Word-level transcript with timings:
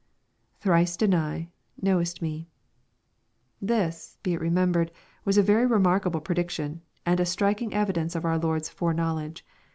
[Thrice 0.61 0.97
deny.^.knowest 0.97 2.23
me.] 2.23 2.49
This, 3.61 4.17
be 4.23 4.33
it 4.33 4.41
remembered, 4.41 4.89
was 5.25 5.37
a 5.37 5.43
very 5.43 5.67
remarkable 5.67 6.21
prediction, 6.21 6.81
and 7.05 7.19
a 7.19 7.23
striking 7.27 7.71
evidence 7.75 8.15
of 8.15 8.25
our 8.25 8.39
Lord's 8.39 8.67
fore 8.67 8.95
knowledge. 8.95 9.45